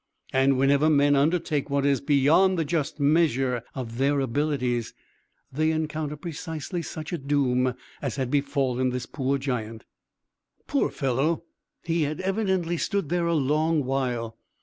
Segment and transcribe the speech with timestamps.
[0.33, 4.95] And whenever men undertake what is beyond the just measure of their abilities,
[5.51, 9.83] they encounter precisely such a doom as had befallen this poor giant.
[10.65, 11.43] Poor fellow!
[11.83, 14.37] He had evidently stood there a long while.